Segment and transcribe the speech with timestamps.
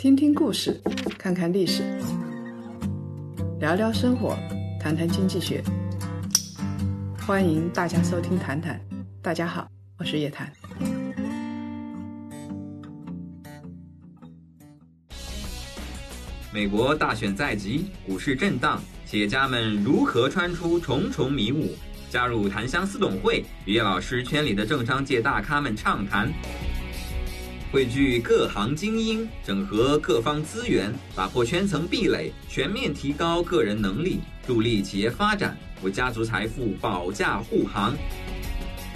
[0.00, 0.80] 听听故事，
[1.18, 1.82] 看看历史，
[3.58, 4.34] 聊聊生活，
[4.80, 5.62] 谈谈经济学。
[7.18, 8.80] 欢迎大家收听《谈谈》，
[9.20, 9.68] 大家好，
[9.98, 10.50] 我是叶檀。
[16.50, 21.76] 美国大选在即，股市震荡，企业家们如何穿出重重迷雾？
[22.08, 26.32] 加入檀香私董会，与叶老师圈里的政商界大咖们畅谈，
[27.72, 37.96] 汇聚各行精英，整合各方资源，打破圈层壁垒，全面提高个人能力，助力企业发展，为家族财富保驾护航。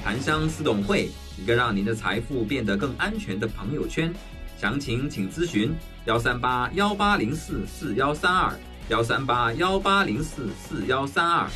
[0.02, 1.08] 檀香私董会，
[1.40, 4.12] 一个让您的财富变得更安全的朋友圈。
[4.60, 5.72] 详情请咨询
[6.06, 8.52] 幺三八幺八零四四幺三二
[8.88, 11.48] 幺三八幺八零四四幺三二。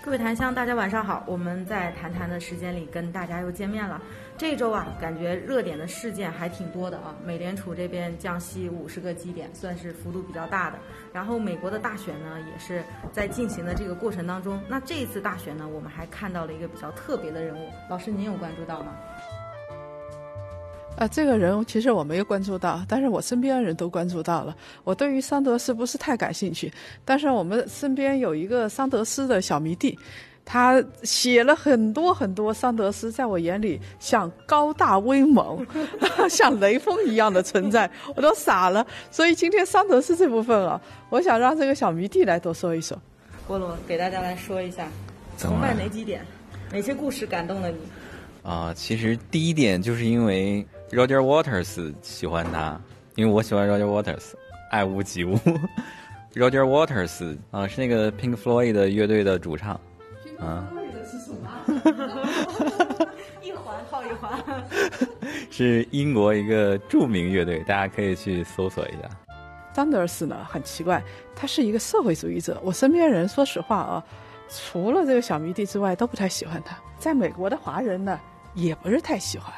[0.00, 1.24] 各位檀香，大家晚上好！
[1.26, 4.00] 我们在谈谈的时间里跟大家又见面了。
[4.38, 7.14] 这周啊，感觉热点的事件还挺多的啊。
[7.24, 10.78] 美联储这边降息五十个基点，算是幅度比较大的。
[11.12, 14.58] 然后美国的大选呢，也是在进行的这个过程当中。
[14.68, 17.68] 那这一次大选呢，我们还看到了一个比较特别的人物。
[17.90, 18.94] 老师，您有关注到吗？
[20.98, 24.56] 啊，这个人其实我没有关注到，但是我身边的人都关注到了。
[24.82, 26.72] 我对于桑德斯不是太感兴趣，
[27.04, 29.96] 但是我们身边有一个桑德斯的小迷弟，
[30.44, 35.64] 他写了很多很多桑德斯，在我眼里像高大威猛，
[36.28, 38.84] 像雷锋一样的存在，我都傻了。
[39.08, 43.00] 所以今天桑德斯这部分啊，我想让这个小迷弟来多说一说。
[43.48, 44.88] 菠萝给大家来说一下，
[45.38, 46.26] 崇拜哪几点？
[46.72, 47.76] 哪些故事感动了你？
[48.42, 50.66] 啊，其实第一点就是因为。
[50.90, 52.80] Roger Waters 喜欢他，
[53.14, 54.32] 因为我喜欢 Roger Waters，
[54.70, 55.38] 爱屋及乌。
[56.34, 59.78] Roger Waters 啊，是那个 Pink Floyd 的乐队的主唱。
[60.38, 63.06] Pink Floyd 是什么？
[63.42, 64.42] 一环套一环。
[65.50, 69.10] 是英国一个著名乐队，大家可以去搜索一下。
[69.74, 71.02] Sanders 呢，很奇怪，
[71.36, 72.58] 他是一个社会主义者。
[72.64, 74.04] 我身边人说实话啊，
[74.48, 76.76] 除了这个小迷弟之外，都不太喜欢他。
[76.98, 78.18] 在美国的华人呢，
[78.54, 79.52] 也不是太喜欢。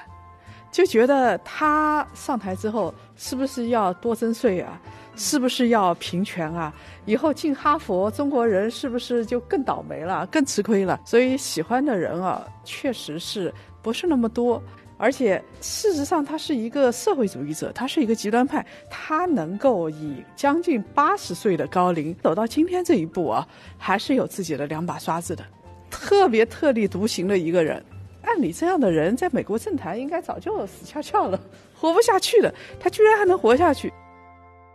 [0.70, 4.81] 就觉得他上台之后是不是要多征税啊？
[5.16, 6.72] 是不是要平权啊？
[7.04, 10.98] 以后进哈佛，中国人是不是就更倒霉了、更吃亏了？
[11.04, 14.62] 所以喜欢的人啊，确实是不是那么多。
[14.97, 25.44] 而且事实上，他是一个社会主义者，他是一个极端派，他能够以将近八十岁的高龄走到今天这一步啊，还是有自己的两把刷子的，
[25.91, 27.84] 特别特立独行的一个人。
[28.31, 31.41] 按理这样的人在美国政坛应该早就死翘翘了，
[31.75, 32.55] 活不下去的。
[32.79, 33.93] 他居然还能活下去，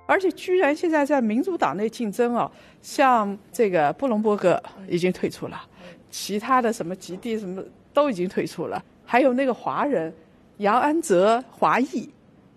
[0.05, 2.51] 而且居然现在在民主党内竞争哦，
[2.81, 5.61] 像这个布隆伯格已经退出了，
[6.11, 10.13] 其他的什么吉地什么都已经退出了，还有那个华人
[10.57, 12.09] 杨安泽华裔，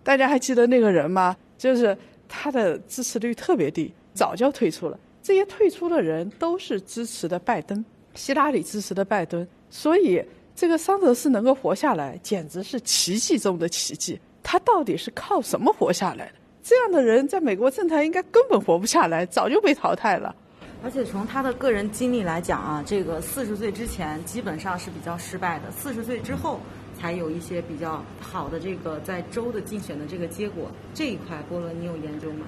[0.03, 1.37] 大家还记得那个人吗？
[1.57, 4.99] 就是他的支持率特别低，早就退出了。
[5.23, 7.85] 这些退出的人都是支持的拜登，
[8.15, 10.21] 希拉里支持的拜登，所以。
[10.59, 14.19] 这个桑德斯能够活下来，简直是奇迹中的奇迹。
[14.43, 16.33] 他到底是靠什么活下来的？
[16.61, 20.35] 这样的人在美国政坛应该根本活不下来，早就被淘汰了。
[20.83, 26.59] 而且从他的个人经历来讲啊，这个四十岁之前基本上是比较失败的，四十岁之后
[26.99, 30.69] 才有一些比较好的这个在州的竞选的这个结果。
[30.93, 32.47] 这一块，波罗，你有研究吗？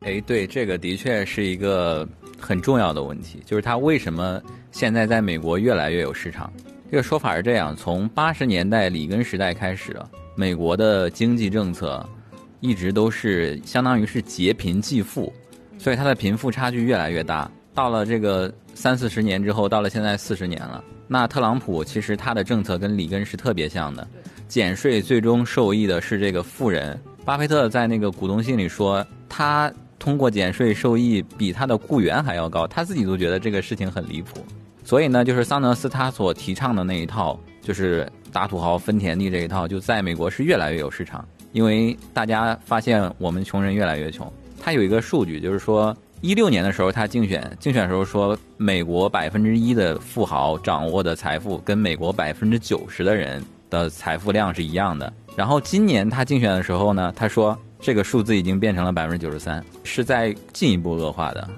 [0.00, 2.06] 哎，对，这个的确是一个
[2.38, 6.52] 很重要的问题，就是他为什么现在在美国越来越有市场。
[6.90, 9.96] 这个说法是这样：从八十年代里根时代开始，
[10.34, 12.06] 美国的经济政策
[12.60, 15.32] 一直都是相当于是劫贫济富，
[15.78, 17.50] 所以它的贫富差距越来越大。
[17.74, 24.06] 到了这个三四十年之后，到了现在四十年了，那特朗普其实他的政策跟里根是特别像的，
[24.48, 26.98] 减税最终受益的是这个富人。
[27.24, 34.44] 巴菲特在那个股东信里说，他通过减税受益比他的雇员还要高，他自己都觉得这个事情很离谱。
[34.84, 41.26] 所以呢，就是桑德斯他所提倡的那一套，就是打土豪分田地这一套，就在美国是越来越有市场。
[41.52, 44.30] 因为大家发现我们穷人越来越穷。
[44.60, 55.10] 他有一个数据，就是说一六年的时候他竞选竞选时候说，美国百分之一的富豪掌握的财富跟美国百分之九十的人的财富量是一样的。
[55.34, 61.48] 然后今年他竞选的时候呢，他说这个数字已经变成了百分之九十三，是在进一步恶化的。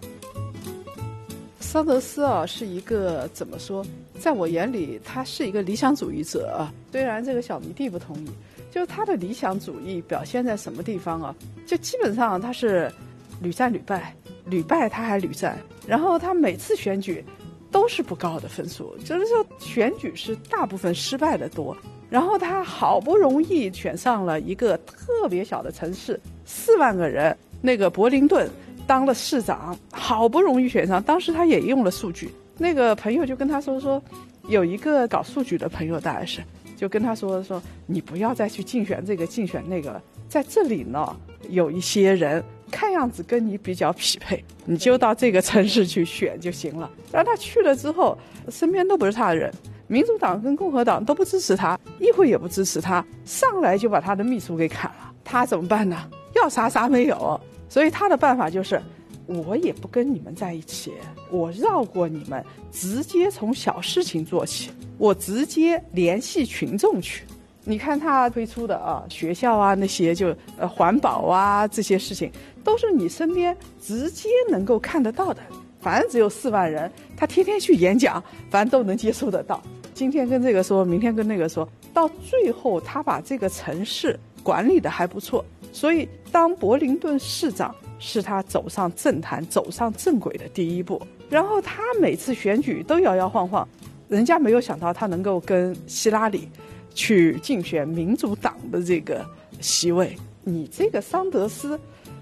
[1.58, 3.82] 桑德斯啊，是一个怎么说？
[4.20, 6.70] 在我眼里，他是一个理想主义者啊。
[6.92, 8.28] 虽然这个小迷弟不同意，
[8.70, 11.34] 就是他的理想主义表现在什么地方啊？
[11.66, 12.92] 就基本上他是
[13.40, 14.14] 屡战屡败，
[14.44, 15.58] 屡败他还屡战。
[15.86, 17.24] 然后他每次选举
[17.70, 21.74] 都是不高的分数，就是说选举是大部分失败的多。
[22.10, 28.48] 然后他好不容易选上了一个特别小的城市，四万个人，那个柏林顿
[28.86, 31.02] 当了市长，好不容易选上。
[31.02, 34.02] 当时他也用了数据，那个朋友就跟他说说，
[34.48, 36.40] 有一个搞数据的朋友大概是，
[36.76, 41.14] 就跟他说说，你不要再去竞选这个竞选那个，在这里呢
[41.50, 46.90] 有一些人看样子跟你比较匹配，你就到这个城市去选就行了。
[47.12, 48.16] 然后他去了之后，
[48.48, 49.52] 身边都不是他的人。
[49.88, 55.12] 民主党跟共和党都不支持他，议会也不支持他，上来就把他的秘书给砍了。
[55.24, 56.08] 他怎么办呢？
[56.34, 57.40] 要啥啥没有。
[57.70, 58.80] 所以他的办法就是，
[59.26, 60.92] 我也不跟你们在一起，
[61.30, 67.24] 我绕过你们，直接从小事情做起，我直接联系群众去。
[67.64, 72.30] 你看他推出的啊，学校啊那些就呃环保啊这些事情，
[72.64, 75.42] 都是你身边直接能够看得到的。
[75.80, 79.62] 反正只有四万人，他天天去演讲，反正都能接收得到。
[79.98, 91.02] 今天跟这个说，明天跟那个说，到最后他把这个城市管理的还不错，所以当柏林顿市长是他走上政坛、走上正轨的第一步。
[91.28, 93.68] 然后他每次选举都摇摇晃晃，
[94.08, 96.48] 人家没有想到他能够跟希拉里
[96.94, 99.26] 去竞选民主党的这个
[99.60, 100.16] 席位。
[100.44, 101.76] 你这个桑德斯，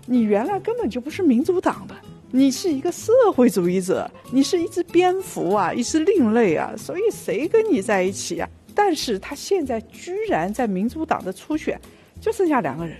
[0.07, 1.95] 你原来根本就不是民主党的。
[2.31, 8.49] 你是一个社会主义者，你是一只蝙蝠啊，一只另类啊，所以谁跟你在一起啊？
[8.75, 11.81] 但是他现在居然在民主党的初选
[12.21, 12.97] 就剩下两个人，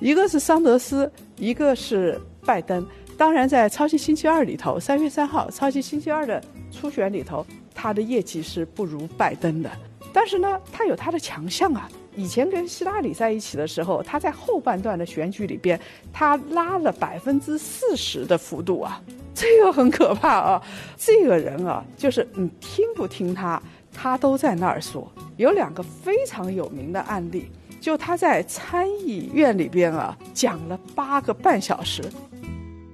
[0.00, 2.86] 一个是桑德斯，一个是拜登。
[3.18, 7.44] 当然，在超级星期二里头，三月三号超级星期二的初选里头，
[7.74, 9.70] 他的业绩是不如拜登的。
[10.12, 11.90] 但是呢，他有他的强项啊。
[12.16, 15.78] 以前跟希拉里在一起的时候，他在后半段的选举里边，
[16.12, 19.00] 他拉了百分之四十的幅度啊，
[19.34, 20.62] 这个很可怕啊！
[20.96, 25.06] 这个人啊，就是你听不听他，他都在那儿说。
[25.36, 32.02] 有两个非常有名的案例，就他在参议院里边啊，讲了八个半小时。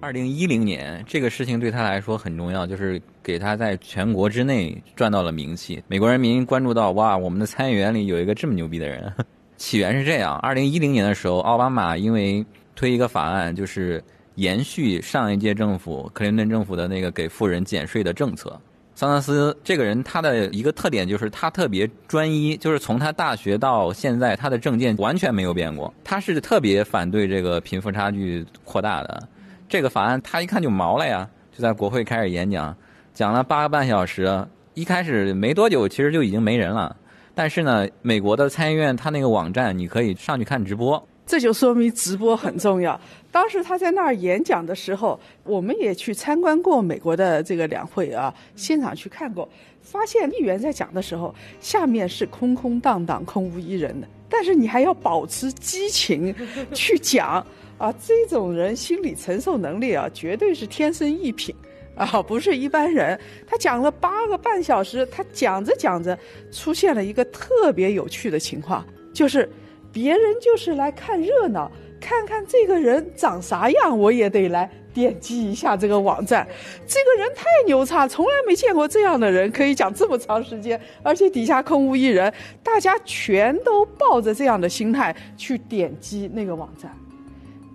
[0.02, 5.80] 二零一零年，这个事情对他来说很重要，就是给他在全国之内赚到了名气。
[5.86, 9.12] 美国人民关注到，哇，我们的参议员里有一个这么牛逼的人。
[9.56, 12.44] 起源是这样：二零一零年的时候，奥巴马因为
[12.74, 14.02] 推一个法案，就是
[14.34, 18.60] 延续上一届政府克林顿政府的那个给富人减税的政策。
[18.96, 25.94] 桑德斯这个人，他的一个特点就是他特别专一，就是从他大学到现在，他的政见完全没有变过。
[26.02, 29.28] 他是特别反对这个贫富差距扩大的。
[29.72, 32.76] 这个法案他一看就毛了呀，就在国会开始演讲，
[33.14, 34.46] 讲了八个半小时。
[34.74, 36.94] 一开始没多久，其实就已经没人了。
[37.34, 43.00] 但是呢，美国的参议院他那个网站，你可以上去看直播，这就说明直播很重要。
[43.30, 49.48] 当时他在那儿演讲的时候，我们也去参观过美国的这个两会啊，现场去看过，
[49.80, 56.34] 发现议员在讲的时候，下面是空空荡荡、空无一人的，但是你还要保持激情
[56.74, 57.42] 去讲。
[57.82, 61.52] 啊，这种人心理承受能力啊，绝对是天生一品，
[61.96, 63.18] 啊，不是一般人。
[63.44, 66.16] 他讲了八个半小时，他讲着讲着，
[66.52, 69.50] 出现了一个特别有趣的情况，就是
[69.92, 71.68] 别人就是来看热闹，
[72.00, 76.46] 看看这个人长啥样，我也得来点击一下这个网站。
[76.86, 86.96] 这个人太牛叉，从来没见过这样的人，可以讲这么长时间，而且底下空无一人，大家全都抱着这样的心态去点击那个网站。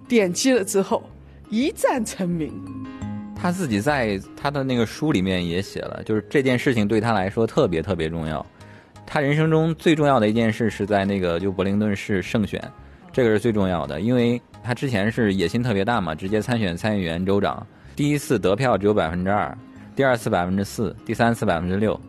[0.08, 1.04] 点击了之后，
[1.50, 2.52] 一战成名。
[3.36, 8.44] 他自己在他的那个书里面也写了，就是这件事情对他来说特别特别重要。
[9.06, 12.62] 他人生中最重要的一件事是在那个就柏林顿市胜选，
[13.14, 19.56] 这个是最重要的，因为他之前是野心特别大嘛，直接参选参议员、州长，第一次得票只有百分之二，
[19.96, 22.00] 第二次百分之四，第三次百分之六，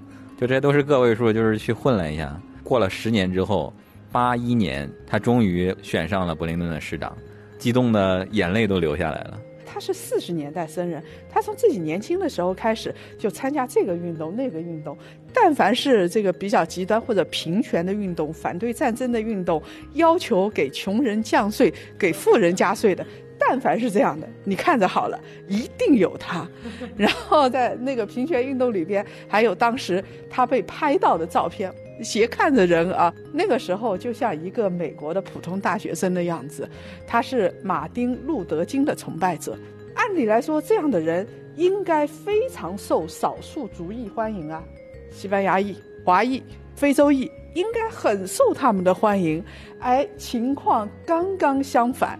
[0.40, 2.35] 就这都是个位数，就是去混了一下。
[2.64, 3.73] 过了十年之后，
[4.11, 7.17] 八一年他终于选上了柏林顿的市长。
[7.59, 9.41] 激动的眼泪都流下来了。
[9.71, 14.97] 他是四十年代生人，他从自己年轻的时候开始就参加这个运动、那个运动。
[15.33, 19.62] 但凡是这个比较极端或者平权的运动、反对战争的运动、
[19.93, 23.07] 要求给穷人降税、给富人加税的，
[23.38, 26.49] 但凡是这样的，你看着好了，一定有他。
[26.97, 31.71] 然后在那个平权运动里边，还有当时他被拍到的照片。
[32.02, 36.69] 斜看着人啊，那个时候就像一个美国的普通大学生的样子。
[37.07, 39.57] 他是马丁·路德·金的崇拜者，
[39.95, 41.26] 按理来说，这样的人
[41.57, 44.62] 应该非常受少数族裔欢迎啊，
[45.11, 46.43] 西班牙裔、华裔、
[46.75, 49.43] 非洲裔应该很受他们的欢迎。
[49.81, 52.19] 而情况刚刚相反，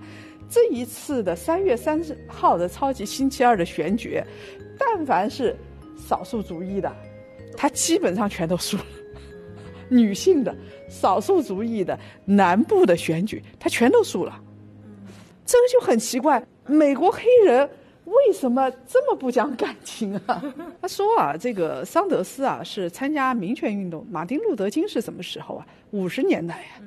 [0.51, 4.21] 这一次的三月三十号的超级星期二的选举，
[4.77, 5.57] 但凡是
[5.97, 6.93] 少数族裔的，
[7.57, 8.85] 他基本上全都输了。
[9.89, 10.55] 女性的、
[10.89, 14.41] 少数族裔的、南部的选举，他全都输了。
[15.45, 17.69] 这个就很奇怪，美国黑人
[18.05, 20.43] 为什么这么不讲感情啊？
[20.81, 25.67] 他说啊，这个桑德斯啊是参加民权运动，马丁路德金是什么时候啊？
[25.91, 26.85] 五十年代呀。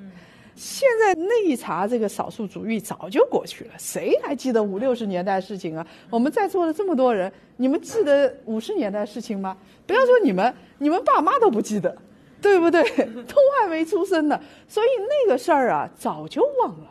[0.54, 5.88] 现在那一茬这个少数主义早就过去了，谁还记得五六十年代事情啊？
[6.10, 9.58] 我们在座的这么多人，你们记得五十年代事情吗？
[9.88, 11.98] 不要说你们，你们爸妈都不记得，
[12.42, 12.84] 对不对？
[13.28, 16.88] 都还没出生呢，所以那个事儿啊，早就忘了。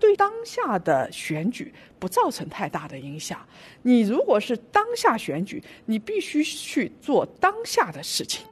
[0.00, 3.38] 对当下的选举不造成太大的影响。
[3.82, 8.46] 你如果是当下选举，你必须去做当下的事情。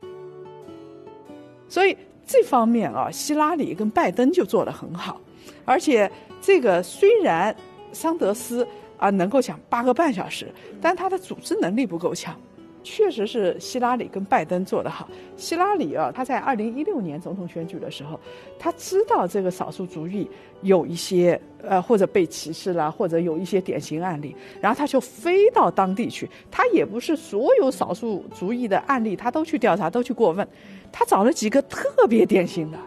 [1.69, 5.21] 所以这方面啊，希拉里跟拜登就做得很好。
[5.65, 7.55] 而且这个虽然
[7.93, 8.67] 桑德斯
[8.97, 12.35] 啊能够讲八个半小时，但他的组织能力不够强。
[12.83, 15.09] 确实是希拉里跟拜登做得好。
[15.37, 18.19] 希拉里啊，他在二零一六年总统选举的时候，
[18.59, 20.29] 他知道这个少数族裔
[20.63, 26.29] 有一些呃或者被歧视了，或者有一些典型案例，然后他就飞到当地去。
[26.51, 30.47] 他也不是所有少数族裔的案例他都去调查，都去过问，
[30.91, 32.79] 他找了几个特别典型的，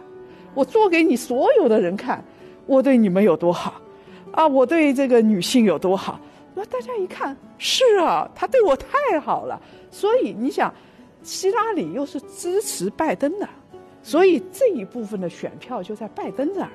[0.54, 2.24] 我做给你所有的人看，
[2.66, 3.80] 我对你们有多好，
[4.32, 6.20] 啊，我对这个女性有多好。
[6.58, 9.60] 那大家一看，是啊，他对我太好了。
[9.96, 10.70] 所以你想，
[11.22, 13.48] 希拉里又是支持拜登的，
[14.02, 16.68] 所以这一部分的选票就在拜登这儿。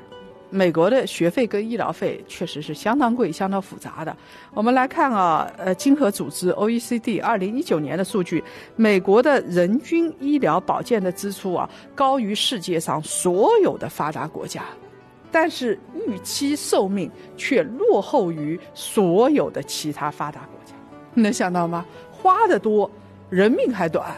[0.50, 4.18] 美国的学费跟医疗费确实是相当贵、相当复杂的。
[4.56, 8.44] 我们来看啊，呃，经合组织 OECD 二零一九年的数据，
[8.76, 14.64] 美国的人均医疗保健的支出啊，高于世界上所有的发达国家，
[15.32, 20.74] 但是预期寿命却落后于所有的其他发达国家。
[21.14, 21.86] 你能想到吗？
[22.12, 22.90] 花的多。
[23.32, 24.14] 人命还短，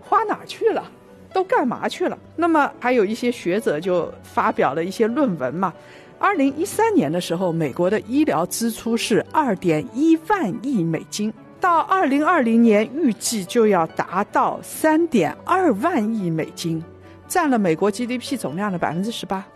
[0.00, 0.84] 花哪去了？
[1.32, 2.16] 都干嘛去了？
[2.36, 5.72] 那么还有一些学者就发表了一些论文嘛。
[6.18, 16.82] 二零一三年的时候，美国的医疗支出是二点一万亿美金，到二零二零年预计就要达到三点二万亿美金，
[17.26, 19.46] 占了美国 GDP 总量的百分之十八。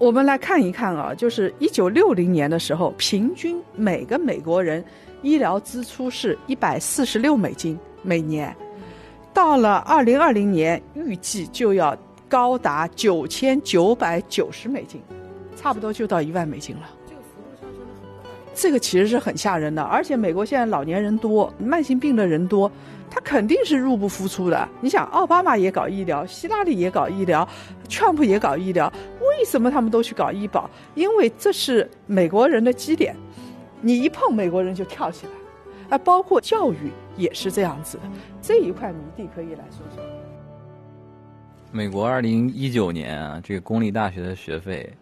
[0.00, 4.82] 我们来看一看啊，就是一九六零年的时候，平均每个美国人
[5.20, 7.78] 医疗支出是一百四十六美金。
[8.00, 8.56] 每年，
[9.34, 11.94] 到了二零二零年，预计就要
[12.30, 15.02] 高达九千九百九十美金，
[15.54, 16.88] 差不多就到一万美金了。
[17.06, 18.50] 这个幅度上升的很快。
[18.54, 22.72] 这个其实是很吓人的，而且美国现在老年人多，慢性病的人多，
[23.10, 24.66] 他肯定是入不敷出的。
[24.80, 27.46] 你想，奥巴马也搞医疗，希拉里也搞医疗，
[27.86, 28.90] 川普也搞医疗，
[29.30, 30.68] 为什么他们都去搞医保？
[30.94, 33.16] 因为这是美国人的基点，
[33.80, 35.32] 你一碰美国人就跳起来。
[35.90, 38.04] 啊，包括教育也是这样子的，
[38.40, 40.04] 这一块迷弟可以来说说。
[41.72, 44.92] 美国二零一九年啊，这个公立大学的学费，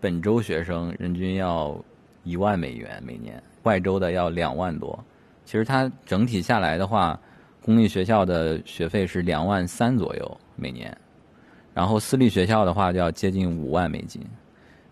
[0.00, 1.78] 本州学生人均要
[2.24, 4.98] 一万美元每年，外州的要两万多。
[5.44, 7.18] 其实它整体下来的话，
[7.62, 10.96] 公立学校的学费是两万三左右每年，
[11.74, 14.22] 然后私立学校的话就要接近五万美金。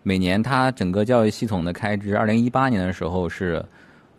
[0.03, 3.63] 每年它整个教育系统的开支，二零一八年的时候是。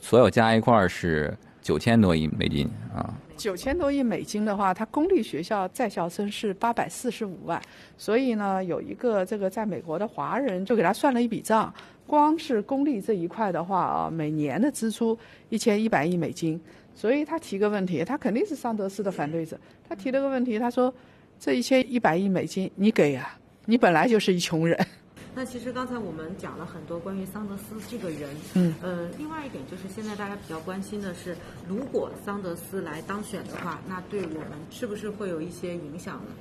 [0.03, 3.13] 所有加一块儿是九千多亿美金啊！
[3.37, 7.61] 九千多亿美金的话，它公立学校在校生是八百四十五万，
[7.99, 11.71] 所以呢，有一个这个在美国的华人就给他算了一笔账，
[12.07, 15.19] 光是公立这一块的话啊，每年的支出
[15.51, 16.59] 一千一百亿美金。
[16.95, 19.59] 所以他提个问题，他肯定是桑德斯的反对者。
[19.87, 20.93] 他提了个问题，他说
[21.41, 23.35] ：“这一千一百亿美金你给呀？
[23.65, 24.79] 你本来就是一穷人。
[25.35, 31.35] ”那其实刚才我们讲了很多关于桑德斯这个人，嗯，呃，另外一点就是现在大家比较关心的是，
[31.67, 36.33] 如果桑德斯来当选的话，那对我们是不是会有一些影响呢？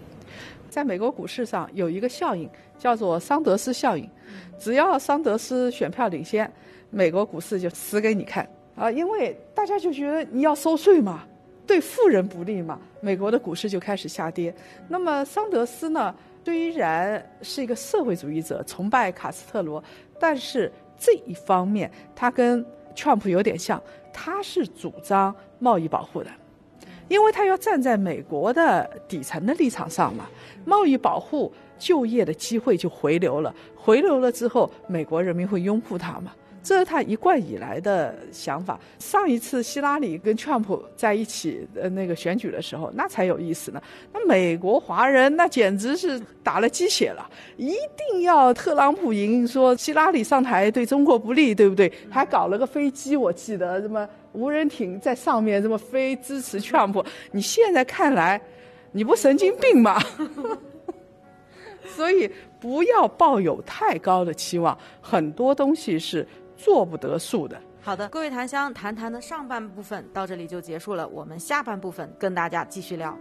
[0.70, 4.10] 在美国股市上有一个效应叫做桑德斯效应，
[4.60, 6.52] 只要桑德斯选票领先，
[6.90, 11.26] 美国股市就死给你看啊，因为大家就觉得你要收税嘛，
[11.70, 14.52] 对富人不利嘛，美国的股市就开始下跌。
[14.88, 16.14] 那么桑德斯呢？
[16.44, 19.84] 虽然是一个社会主义者，崇拜卡斯特罗，
[20.20, 23.80] 但是这一方面他跟川普有点像，
[24.12, 26.32] 他是主张贸易保护的，
[27.08, 30.26] 因为他要站在美国的底层的立场上嘛，
[30.66, 36.34] 贸易保护就业的机会就回流了，回流了之后，美国人民会拥护他嘛。
[36.62, 38.80] 这是他一贯以来的想法。
[39.00, 43.82] 上一次希拉里跟川普在一起的那个选举的时候，那才有意思呢。
[44.14, 51.92] 那美国华人那简直是打了鸡血了，一定要特朗普赢，说希拉里上台对中国不利，对不对？
[52.10, 58.40] 还搞了个飞机，我记得什么无人艇在上面这么飞，支持 Trump，你现在看来，
[58.92, 60.00] 你不神经病吗？
[61.96, 66.26] 所以不要抱有太高的期望，很多东西是
[66.60, 67.60] 做不得数的。
[67.82, 73.18] 好的，各位檀香谈谈的上半部分到这里就结束了，我们下半部分跟大家继续聊。